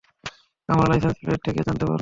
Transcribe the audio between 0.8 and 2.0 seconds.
Licence plate থেকে জানতে পারব।